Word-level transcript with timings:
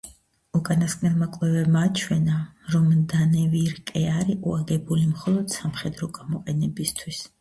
უკანასკნელმა 0.59 1.25
კვლევებმა 1.35 1.83
აჩვენა, 1.89 2.37
რომ 2.77 2.87
დანევირკე 3.11 4.03
არ 4.15 4.33
იყო 4.37 4.57
აგებული 4.61 5.07
მხოლოდ 5.15 5.55
სამხედრო 5.59 6.11
გამოყენებისთვის. 6.19 7.23